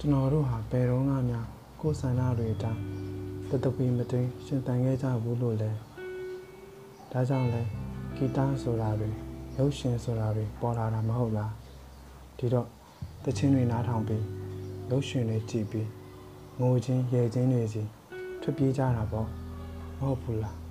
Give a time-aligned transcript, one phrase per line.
[0.00, 1.46] ကျွန်တော်တို့ဟာဘယ်တော့မှများ
[1.80, 2.82] ကိုယ်ဆန္ဒတွေအတိုင်း
[3.50, 5.70] တတပီမသိမ်းရှင်တန်ခဲ့ကြဘူးလို့လဲ
[7.12, 7.62] ဒါကြောင့်လဲ
[8.16, 9.10] ဂီတဆိုတာတွေ
[9.56, 11.52] ရုပ်ရှင်ဆိုတာတွေပေါ်လာတာမဟုတ်လား
[12.38, 12.66] ဒီတော့
[13.24, 14.24] တချင်းတွေနားထောင်ပြီး
[14.90, 15.88] ရုပ်ရှင်တွေကြည့်ပြီး
[16.60, 17.82] ငိုချင်းရေချင်းတွေစီ
[18.42, 19.28] ထွက်ပြေးကြတာပေါ့
[19.98, 20.67] မဟုတ်ဘူးလား